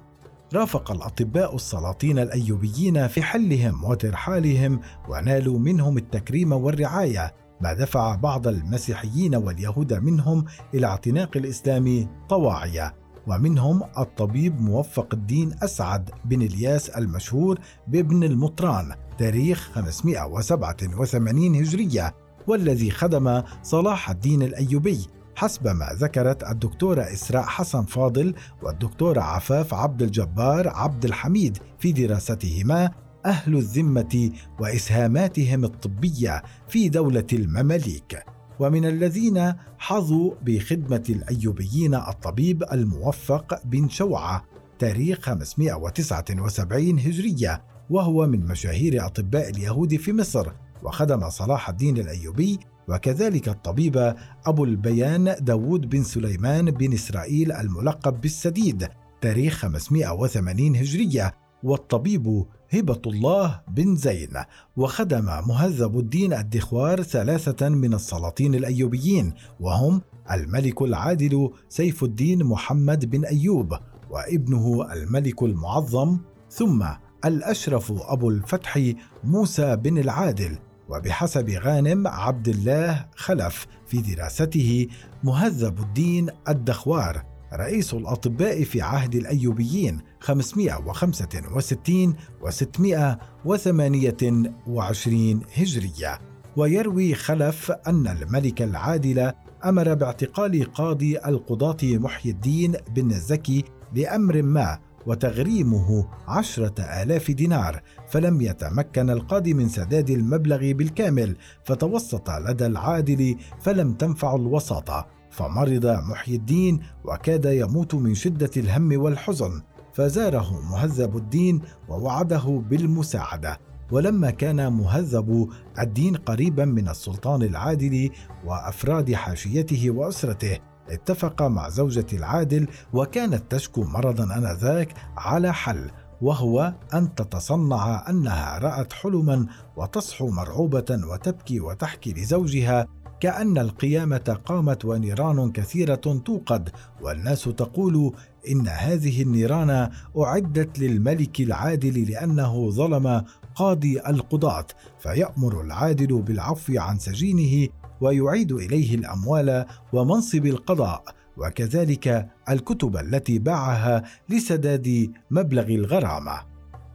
رافق 0.55 0.91
الأطباء 0.91 1.55
السلاطين 1.55 2.19
الأيوبيين 2.19 3.09
في 3.09 3.23
حلهم 3.23 3.85
وترحالهم 3.85 4.81
ونالوا 5.09 5.59
منهم 5.59 5.99
التكريم 5.99 6.53
والرعاية 6.53 7.35
ما 7.61 7.73
دفع 7.73 8.15
بعض 8.15 8.47
المسيحيين 8.47 9.35
واليهود 9.35 9.93
منهم 9.95 10.45
إلى 10.75 10.87
اعتناق 10.87 11.37
الإسلام 11.37 12.09
طواعية 12.29 12.95
ومنهم 13.27 13.83
الطبيب 13.99 14.61
موفق 14.61 15.09
الدين 15.13 15.55
أسعد 15.63 16.11
بن 16.25 16.43
إلياس 16.43 16.89
المشهور 16.91 17.59
بابن 17.89 18.25
المطران 18.25 18.95
تاريخ 19.19 19.71
587 19.75 21.55
هجرية 21.55 22.15
والذي 22.47 22.91
خدم 22.91 23.43
صلاح 23.63 24.11
الدين 24.11 24.43
الأيوبي 24.43 25.07
حسب 25.37 25.69
ما 25.69 25.89
ذكرت 25.95 26.45
الدكتورة 26.51 27.03
إسراء 27.03 27.43
حسن 27.43 27.83
فاضل 27.83 28.35
والدكتورة 28.63 29.21
عفاف 29.21 29.75
عبد 29.75 30.03
الجبار 30.03 30.69
عبد 30.69 31.05
الحميد 31.05 31.59
في 31.79 31.93
دراستهما 31.93 32.91
أهل 33.29 33.57
الذمة 33.57 34.31
وإسهاماتهم 34.61 35.65
الطبية 35.65 36.43
في 36.69 36.89
دولة 36.89 37.27
المماليك 37.33 38.25
ومن 38.61 38.85
الذين 38.85 39.55
حظوا 39.79 40.35
بخدمة 40.43 41.05
الأيوبيين 41.11 41.95
الطبيب 41.95 42.65
الموفق 42.73 43.61
بن 43.65 43.89
شوعة 43.89 44.45
تاريخ 44.79 45.21
579 45.21 46.99
هجرية 46.99 47.63
وهو 47.91 48.27
من 48.27 48.47
مشاهير 48.47 49.07
أطباء 49.07 49.49
اليهود 49.49 49.97
في 49.97 50.13
مصر 50.13 50.47
وخدم 50.83 51.31
صلاح 51.31 51.69
الدين 51.69 51.99
الأيوبي 51.99 52.59
وكذلك 52.89 53.49
الطبيب 53.49 54.15
أبو 54.47 54.65
البيان 54.65 55.37
داود 55.41 55.89
بن 55.89 56.03
سليمان 56.03 56.71
بن 56.71 56.93
إسرائيل 56.93 57.53
الملقب 57.53 58.21
بالسديد 58.21 58.89
تاريخ 59.21 59.55
580 59.55 60.77
هجرية 60.77 61.35
والطبيب 61.63 62.45
هبة 62.71 63.01
الله 63.07 63.61
بن 63.69 63.97
زين 63.97 64.33
وخدم 64.77 65.25
مهذب 65.25 65.99
الدين 65.99 66.33
الدخوار 66.33 67.03
ثلاثة 67.03 67.69
من 67.69 67.95
السلاطين 67.95 68.55
الأيوبيين 68.55 69.35
وهم 69.61 70.03
الملك 70.31 70.83
العادل 70.83 71.51
سيف 71.69 72.05
الدين 72.05 72.45
محمد 72.45 73.11
بن 73.11 73.25
أيوب 73.25 73.75
وابنه 74.11 74.93
الملك 74.93 75.43
المعظم 75.43 76.19
ثم 76.51 76.87
الأشرف 77.25 77.93
أبو 77.93 78.31
الفتح 78.31 78.81
موسى 79.25 79.77
بن 79.77 79.99
العادل 79.99 80.59
وبحسب 80.89 81.51
غانم 81.51 82.07
عبد 82.07 82.49
الله 82.49 83.07
خلف 83.17 83.67
في 83.87 84.01
دراسته 84.01 84.87
مهذب 85.25 85.79
الدين 85.81 86.29
الدخوار. 86.49 87.38
رئيس 87.53 87.95
الأطباء 87.95 88.65
في 88.65 88.83
عهد 88.83 89.15
الأيوبيين 89.15 90.01
565 90.21 92.15
و 92.43 92.51
628 92.51 95.41
هجرية. 95.55 96.19
ويروي 96.57 97.15
خلف 97.15 97.71
أن 97.71 98.07
الملك 98.07 98.63
العادل 98.63 99.33
أمر 99.65 99.95
باعتقال 99.95 100.73
قاضي 100.73 101.19
القضاة 101.19 101.77
محي 101.83 102.31
الدين 102.31 102.75
بن 102.95 103.11
الزكي 103.11 103.65
لأمر 103.95 104.43
ما 104.43 104.79
وتغريمه 105.07 106.09
عشرة 106.29 106.83
آلاف 107.03 107.31
دينار 107.31 107.83
فلم 108.09 108.41
يتمكن 108.41 109.11
القاضي 109.11 109.55
من 109.55 109.69
سداد 109.69 110.11
المبلغ 110.11 110.73
بالكامل 110.73 111.37
فتوسط 111.65 112.31
لدى 112.31 112.67
العادل 112.67 113.37
فلم 113.61 113.93
تنفع 113.93 114.35
الوساطة. 114.35 115.18
فمرض 115.39 115.87
محي 115.87 116.35
الدين 116.35 116.81
وكاد 117.05 117.45
يموت 117.45 117.95
من 117.95 118.15
شدة 118.15 118.51
الهم 118.57 119.01
والحزن. 119.01 119.63
فزاره 119.93 120.61
مهذب 120.71 121.17
الدين 121.17 121.63
ووعده 121.89 122.63
بالمساعدة. 122.71 123.59
ولما 123.91 124.31
كان 124.31 124.73
مهذب 124.73 125.49
الدين 125.79 126.17
قريبا 126.17 126.65
من 126.65 126.89
السلطان 126.89 127.43
العادل 127.43 128.11
وأفراد 128.45 129.15
حاشيته 129.15 129.91
وأسرته. 129.91 130.59
اتفق 130.91 131.43
مع 131.43 131.69
زوجة 131.69 132.07
العادل 132.13 132.67
وكانت 132.93 133.43
تشكو 133.51 133.85
مرضا 133.85 134.25
آنذاك 134.37 134.95
على 135.17 135.53
حل 135.53 135.91
وهو 136.21 136.75
أن 136.95 137.15
تتصنع 137.15 138.11
أنها 138.11 138.59
رأت 138.59 138.93
حلما 138.93 139.47
وتصحو 139.77 140.31
مرعوبة 140.31 141.01
وتبكي 141.11 141.61
وتحكي 141.61 142.13
لزوجها 142.13 142.87
كأن 143.21 143.59
القيامة 143.59 144.39
قامت 144.45 144.85
ونيران 144.85 145.53
كثيرة 145.53 145.95
توقد 145.95 146.69
والناس 147.01 147.45
تقول 147.45 148.15
إن 148.51 148.69
هذه 148.69 149.23
النيران 149.23 149.91
أعدت 150.19 150.79
للملك 150.79 151.41
العادل 151.41 152.11
لأنه 152.11 152.71
ظلم 152.71 153.25
قاضي 153.55 154.01
القضاة 154.01 154.67
فيأمر 154.99 155.61
العادل 155.61 156.23
بالعفو 156.23 156.73
عن 156.79 156.99
سجينه 156.99 157.69
ويعيد 158.01 158.53
إليه 158.53 158.95
الأموال 158.95 159.67
ومنصب 159.93 160.47
القضاء 160.47 161.05
وكذلك 161.37 162.29
الكتب 162.49 162.97
التي 162.97 163.39
باعها 163.39 164.03
لسداد 164.29 165.13
مبلغ 165.31 165.67
الغرامة. 165.67 166.41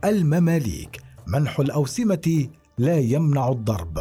المماليك 0.06 1.02
منح 1.28 1.60
الأوسمة 1.60 2.48
لا 2.78 3.00
يمنع 3.00 3.50
الضرب. 3.50 4.00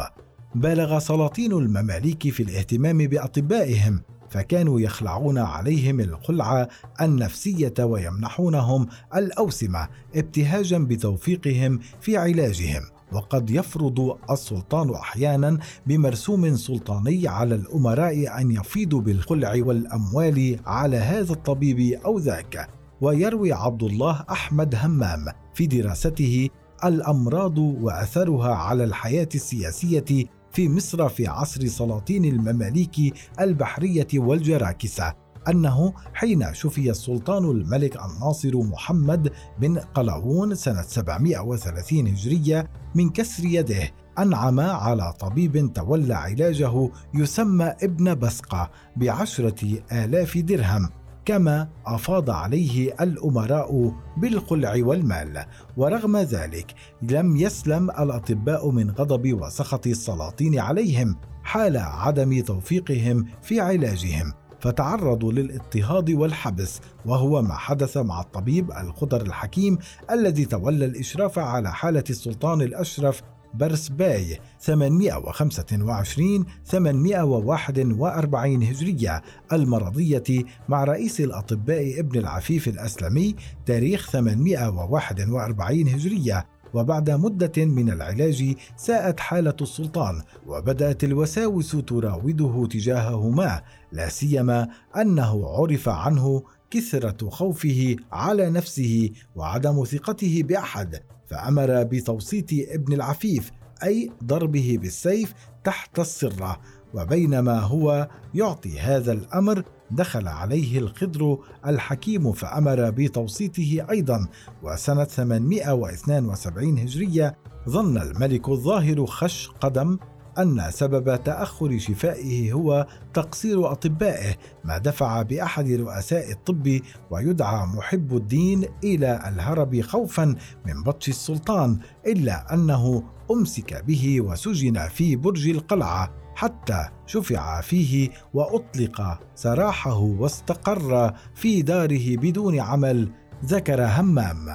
بالغ 0.55 0.99
سلاطين 0.99 1.53
المماليك 1.53 2.29
في 2.29 2.43
الاهتمام 2.43 2.99
بأطبائهم 2.99 4.01
فكانوا 4.31 4.81
يخلعون 4.81 5.39
عليهم 5.39 6.01
الخلع 6.01 6.69
النفسية 7.01 7.75
ويمنحونهم 7.81 8.87
الأوسمة 9.17 9.89
ابتهاجا 10.15 10.79
بتوفيقهم 10.79 11.79
في 12.01 12.17
علاجهم. 12.17 12.83
وقد 13.13 13.51
يفرض 13.51 14.19
السلطان 14.31 14.95
أحيانا 14.95 15.59
بمرسوم 15.87 16.57
سلطاني 16.57 17.29
على 17.29 17.55
الأمراء 17.55 18.41
أن 18.41 18.51
يفيضوا 18.51 19.01
بالخلع 19.01 19.55
والأموال 19.57 20.59
على 20.67 20.97
هذا 20.97 21.33
الطبيب 21.33 22.01
أو 22.05 22.19
ذاك. 22.19 22.69
ويروي 23.01 23.53
عبد 23.53 23.83
الله 23.83 24.25
أحمد 24.31 24.75
همام 24.75 25.25
في 25.55 25.67
دراسته 25.67 26.49
الأمراض 26.85 27.59
وأثرها 27.59 28.55
على 28.55 28.85
الحياة 28.85 29.29
السياسية 29.35 30.27
في 30.53 30.69
مصر 30.69 31.09
في 31.09 31.27
عصر 31.27 31.67
سلاطين 31.67 32.25
المماليك 32.25 33.15
البحرية 33.41 34.09
والجراكسة 34.15 35.15
أنه 35.49 35.95
حين 36.15 36.55
شفي 36.55 36.91
السلطان 36.91 37.45
الملك 37.45 37.97
الناصر 37.97 38.57
محمد 38.57 39.33
بن 39.61 39.79
قلاوون 39.79 40.55
سنة 40.55 40.83
730 40.83 42.07
هجرية 42.07 42.71
من 42.95 43.11
كسر 43.11 43.45
يده 43.45 43.91
أنعم 44.19 44.61
على 44.61 45.13
طبيب 45.13 45.73
تولى 45.73 46.15
علاجه 46.15 46.91
يسمى 47.15 47.75
ابن 47.83 48.15
بسقة 48.15 48.71
بعشرة 48.97 49.79
آلاف 49.93 50.39
درهم. 50.39 50.89
كما 51.25 51.69
أفاض 51.87 52.31
عليه 52.31 52.95
الأمراء 53.01 53.95
بالخلع 54.17 54.75
والمال. 54.77 55.45
ورغم 55.77 56.17
ذلك 56.17 56.75
لم 57.03 57.37
يسلم 57.37 57.91
الأطباء 57.91 58.71
من 58.71 58.91
غضب 58.91 59.43
وسخط 59.43 59.87
السلاطين 59.87 60.59
عليهم 60.59 61.17
حال 61.43 61.77
عدم 61.77 62.41
توفيقهم 62.41 63.27
في 63.43 63.61
علاجهم 63.61 64.33
فتعرضوا 64.61 65.33
للاضطهاد 65.33 66.11
والحبس. 66.11 66.81
وهو 67.07 67.43
ما 67.43 67.55
حدث 67.55 67.97
مع 67.97 68.21
الطبيب 68.21 68.71
الخضر 68.71 69.23
الحكيم 69.23 69.79
الذي 70.11 70.45
تولى 70.45 70.85
الإشراف 70.85 71.39
على 71.39 71.73
حالة 71.73 72.05
السلطان 72.11 72.63
الأشرف 72.63 73.23
برس 73.55 73.89
باي 73.89 74.39
825 74.61 76.45
841 76.65 78.63
هجرية 78.63 79.23
المرضية 79.53 80.45
مع 80.69 80.85
رئيس 80.85 81.21
الأطباء 81.21 82.01
ابن 82.01 82.19
العفيف 82.19 82.69
الأسلمي 82.69 83.35
تاريخ 83.67 84.11
841 84.11 85.89
هجرية 85.89 86.47
وبعد 86.75 87.11
مدة 87.11 87.65
من 87.65 87.91
العلاج 87.91 88.55
ساءت 88.77 89.21
حالة 89.21 89.57
السلطان 89.61 90.23
وبدأت 90.47 91.05
الوساوس 91.05 91.77
تراوده 91.87 92.67
تجاههما 92.71 93.63
لا 93.93 94.09
سيما 94.09 94.69
أنه 94.97 95.49
عرف 95.49 95.89
عنه 95.89 96.43
كثرة 96.71 97.31
خوفه 97.31 97.97
على 98.13 98.51
نفسه 98.51 99.11
وعدم 99.37 99.85
ثقته 99.85 100.43
بأحد. 100.43 101.01
فأمر 101.33 101.83
بتوسيط 101.83 102.47
ابن 102.53 102.93
العفيف 102.93 103.51
أي 103.83 104.11
ضربه 104.25 104.79
بالسيف 104.81 105.35
تحت 105.65 105.99
السرة 105.99 106.61
وبينما 106.95 107.61
هو 107.61 108.09
يعطي 108.35 108.81
هذا 108.81 109.13
الأمر 109.13 109.65
دخل 109.91 110.29
عليه 110.29 110.79
الخضر 110.79 111.39
الحكيم 111.67 112.33
فأمر 112.33 112.91
بتوسيطه 112.91 113.87
أيضا. 113.91 114.29
وسنة 114.63 115.05
872 115.05 116.79
هجرية 116.79 117.37
ظن 117.69 117.99
الملك 117.99 118.49
الظاهر 118.49 119.07
خش 119.07 119.49
قدم 119.61 119.99
أن 120.39 120.71
سبب 120.71 121.23
تأخر 121.25 121.79
شفائه 121.79 122.53
هو 122.53 122.87
تقصير 123.15 123.73
أطبائه 123.73 124.35
ما 124.65 124.79
دفع 124.79 125.23
بأحد 125.23 125.71
رؤساء 125.71 126.31
الطب 126.33 126.81
ويدعى 127.11 127.67
محب 127.67 128.17
الدين 128.17 128.65
إلى 128.85 129.21
الهرب 129.29 129.81
خوفا 129.81 130.25
من 130.67 130.83
بطش 130.83 131.09
السلطان 131.09 131.79
إلا 132.07 132.55
أنه 132.55 133.03
أمسك 133.31 133.85
به 133.85 134.21
وسجن 134.21 134.89
في 134.89 135.17
برج 135.17 135.49
القلعة 135.49 136.11
حتى 136.35 136.89
شفع 137.07 137.61
فيه 137.61 138.11
وأطلق 138.35 139.19
سراحه 139.35 139.99
واستقر 139.99 141.15
في 141.35 141.63
داره 141.63 142.17
بدون 142.17 142.61
عمل 142.61 143.13
ذكر 143.45 143.85
همام. 143.85 144.49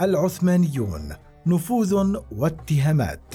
العثمانيون 0.00 1.12
نفوذ 1.46 2.16
واتهامات. 2.32 3.34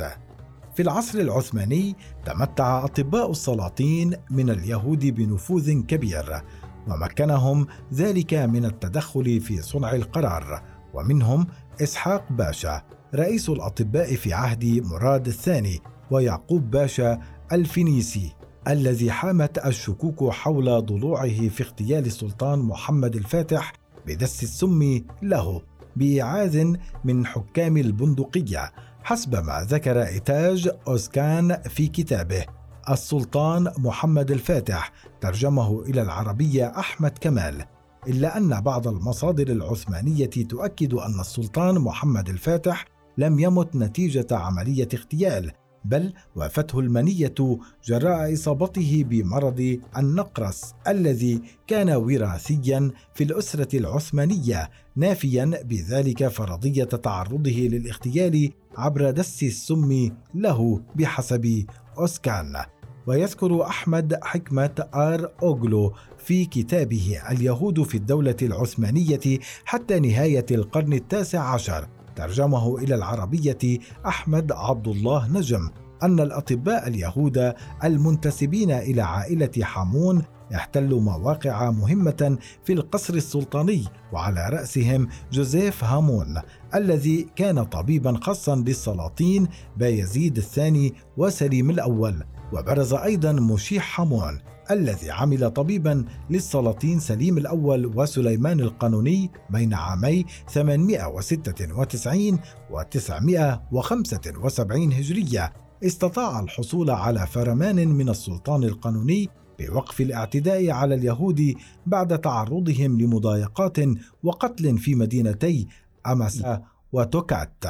في 0.75 0.81
العصر 0.81 1.19
العثماني 1.19 1.95
تمتع 2.25 2.85
أطباء 2.85 3.31
السلاطين 3.31 4.13
من 4.31 4.49
اليهود 4.49 5.05
بنفوذ 5.05 5.81
كبير 5.81 6.41
ومكنهم 6.87 7.67
ذلك 7.93 8.33
من 8.33 8.65
التدخل 8.65 9.39
في 9.39 9.61
صنع 9.61 9.95
القرار 9.95 10.63
ومنهم 10.93 11.47
إسحاق 11.81 12.31
باشا 12.31 12.81
رئيس 13.15 13.49
الأطباء 13.49 14.15
في 14.15 14.33
عهد 14.33 14.65
مراد 14.65 15.27
الثاني 15.27 15.79
ويعقوب 16.11 16.71
باشا 16.71 17.19
الفينيسي 17.51 18.35
الذي 18.67 19.11
حامت 19.11 19.65
الشكوك 19.65 20.29
حول 20.29 20.85
ضلوعه 20.85 21.47
في 21.47 21.63
اغتيال 21.63 22.05
السلطان 22.05 22.59
محمد 22.59 23.15
الفاتح 23.15 23.73
بدس 24.07 24.43
السم 24.43 25.01
له 25.21 25.61
بإعاذ 25.95 26.73
من 27.03 27.25
حكام 27.25 27.77
البندقية 27.77 28.71
حسب 29.05 29.35
ما 29.35 29.67
ذكر 29.69 30.01
إتاج 30.01 30.69
أوسكان 30.87 31.61
في 31.69 31.87
كتابه 31.87 32.45
السلطان 32.89 33.71
محمد 33.77 34.31
الفاتح 34.31 34.91
ترجمه 35.21 35.81
إلى 35.81 36.01
العربية 36.01 36.79
أحمد 36.79 37.17
كمال. 37.21 37.65
إلا 38.07 38.37
أن 38.37 38.61
بعض 38.61 38.87
المصادر 38.87 39.47
العثمانية 39.47 40.25
تؤكد 40.25 40.93
أن 40.93 41.19
السلطان 41.19 41.75
محمد 41.75 42.29
الفاتح 42.29 42.85
لم 43.17 43.39
يمت 43.39 43.75
نتيجة 43.75 44.27
عملية 44.31 44.89
اغتيال 44.93 45.51
بل 45.85 46.13
وافته 46.35 46.79
المنية 46.79 47.59
جراء 47.85 48.33
إصابته 48.33 49.05
بمرض 49.09 49.79
النقرس 49.97 50.73
الذي 50.87 51.41
كان 51.67 51.89
وراثيا 51.89 52.91
في 53.13 53.23
الأسرة 53.23 53.77
العثمانية 53.77 54.69
نافيا 54.95 55.63
بذلك 55.63 56.27
فرضية 56.27 56.83
تعرضه 56.83 57.51
للاغتيال 57.51 58.51
عبر 58.77 59.11
دس 59.11 59.43
السم 59.43 60.11
له 60.35 60.81
بحسب 60.95 61.65
أوسكان. 61.97 62.65
ويذكر 63.07 63.63
أحمد 63.63 64.19
حكمة 64.23 64.87
آر 64.93 65.31
أوغلو 65.43 65.93
في 66.17 66.45
كتابه 66.45 67.21
اليهود 67.31 67.83
في 67.83 67.95
الدولة 67.95 68.35
العثمانية 68.41 69.39
حتى 69.65 69.99
نهاية 69.99 70.45
القرن 70.51 70.93
التاسع 70.93 71.53
عشر. 71.53 71.87
ترجمه 72.15 72.77
إلى 72.77 72.95
العربية 72.95 73.79
أحمد 74.05 74.51
عبد 74.51 74.87
الله 74.87 75.27
نجم 75.27 75.69
أن 76.03 76.19
الأطباء 76.19 76.87
اليهود 76.87 77.53
المنتسبين 77.83 78.71
إلى 78.71 79.01
عائلة 79.01 79.51
حامون 79.61 80.23
احتلوا 80.55 81.01
مواقع 81.01 81.71
مهمة 81.71 82.37
في 82.65 82.73
القصر 82.73 83.13
السلطاني 83.13 83.83
وعلى 84.13 84.49
رأسهم 84.49 85.07
جوزيف 85.31 85.83
هامون 85.83 86.41
الذي 86.75 87.27
كان 87.35 87.63
طبيبا 87.63 88.19
خاصا 88.21 88.55
للسلاطين 88.55 89.47
بايزيد 89.77 90.37
الثاني 90.37 90.93
وسليم 91.17 91.69
الأول 91.69 92.23
وبرز 92.53 92.93
أيضا 92.93 93.31
مشيح 93.31 93.83
حامون 93.83 94.39
الذي 94.71 95.11
عمل 95.11 95.51
طبيبا 95.51 96.05
للسلاطين 96.29 96.99
سليم 96.99 97.37
الأول 97.37 97.85
وسليمان 97.85 98.59
القانوني 98.59 99.31
بين 99.49 99.73
عامي 99.73 100.25
896 100.47 102.39
و 102.71 102.81
975 102.81 104.93
هجرية. 104.93 105.53
استطاع 105.83 106.39
الحصول 106.39 106.89
على 106.89 107.27
فرمان 107.27 107.87
من 107.87 108.09
السلطان 108.09 108.63
القانوني 108.63 109.29
بوقف 109.59 110.01
الاعتداء 110.01 110.69
على 110.69 110.95
اليهود 110.95 111.53
بعد 111.85 112.21
تعرضهم 112.21 113.01
لمضايقات 113.01 113.77
وقتل 114.23 114.77
في 114.77 114.95
مدينتي 114.95 115.67
أماسا 116.07 116.63
وتوكات 116.91 117.63